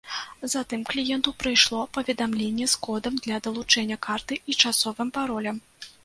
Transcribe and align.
Затым 0.51 0.79
кліенту 0.91 1.33
прыйшло 1.41 1.81
паведамленне 1.97 2.65
з 2.73 2.79
кодам 2.87 3.19
для 3.25 3.37
далучэння 3.49 3.97
карты 4.07 4.39
і 4.53 4.55
часовым 4.63 5.13
паролем. 5.19 5.61